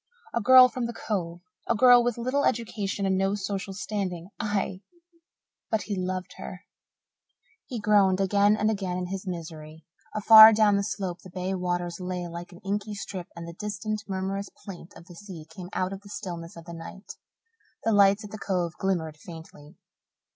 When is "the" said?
0.87-0.93, 10.75-10.81, 11.21-11.29, 13.47-13.53, 15.05-15.13, 16.01-16.09, 16.65-16.73, 17.83-17.91, 18.31-18.39